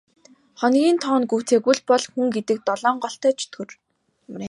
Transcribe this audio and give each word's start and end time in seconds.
Хоногийн 0.59 0.97
тоо 1.03 1.15
нь 1.19 1.29
гүйцээгүй 1.31 1.73
л 1.79 1.83
бол 1.89 2.03
хүн 2.11 2.27
гэдэг 2.35 2.57
долоон 2.67 2.97
голтой 3.03 3.33
чөтгөр. 3.39 3.69